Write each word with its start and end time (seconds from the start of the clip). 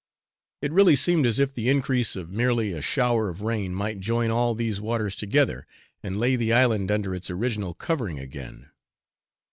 It 0.63 0.71
really 0.71 0.95
seemed 0.95 1.27
as 1.27 1.37
if 1.37 1.53
the 1.53 1.69
increase 1.69 2.15
of 2.15 2.31
merely 2.31 2.71
a 2.71 2.81
shower 2.81 3.29
of 3.29 3.43
rain 3.43 3.75
might 3.75 3.99
join 3.99 4.31
all 4.31 4.55
these 4.55 4.81
waters 4.81 5.15
together, 5.15 5.67
and 6.01 6.19
lay 6.19 6.35
the 6.35 6.51
island 6.53 6.89
under 6.89 7.13
its 7.13 7.29
original 7.29 7.75
covering 7.75 8.17
again. 8.17 8.71